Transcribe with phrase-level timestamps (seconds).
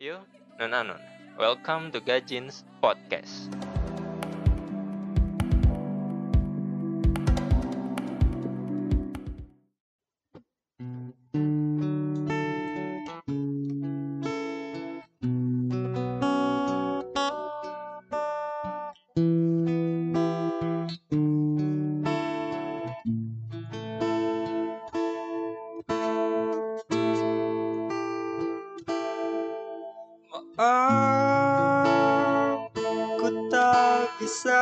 [0.00, 0.16] Yo,
[0.58, 0.96] non anon.
[1.36, 3.52] Welcome to Gajins Podcast.
[30.60, 31.88] Maaf,
[33.16, 34.60] ku tak bisa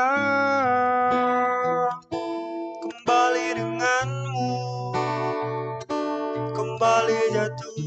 [2.78, 4.54] kembali denganmu,
[6.54, 7.82] kembali jatuh.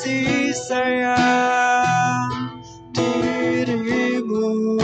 [0.08, 2.32] masih sayang
[2.96, 4.80] dirimu.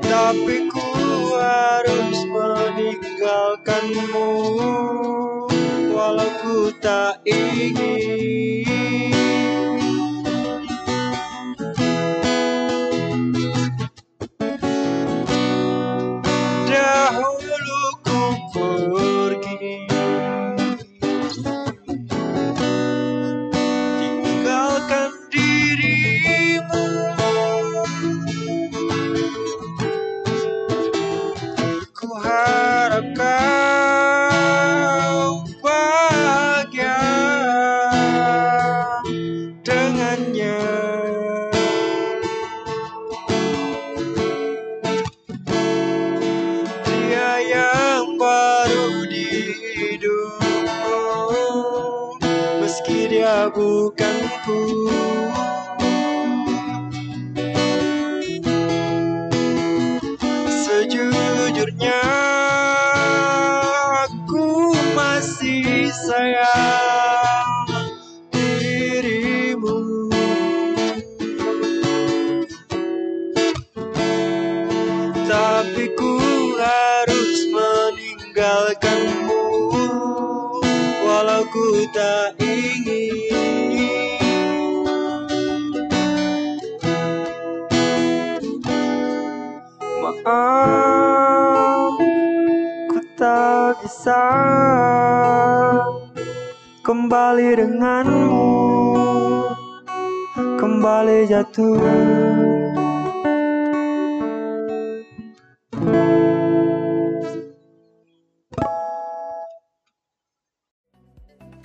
[0.00, 0.88] Tapi ku
[1.36, 4.32] harus meninggalkanmu
[5.92, 9.21] Walau ku tak ingin
[53.54, 54.60] bukanku
[60.48, 62.00] Sejujurnya
[64.08, 67.68] aku masih sayang
[68.32, 69.78] dirimu.
[75.28, 76.12] Tapi ku
[76.60, 79.44] harus meninggalkanmu
[81.04, 83.31] Walau ku tak ingin
[90.12, 91.96] Maaf,
[92.92, 94.20] ku tak bisa
[96.84, 98.44] kembali denganmu,
[100.60, 101.80] kembali jatuh.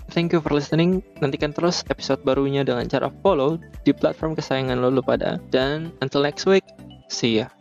[0.08, 1.04] Thank you for listening.
[1.20, 5.36] Nantikan terus episode barunya dengan cara follow di platform kesayangan lo pada.
[5.52, 6.64] Dan until next week,
[7.12, 7.57] see ya.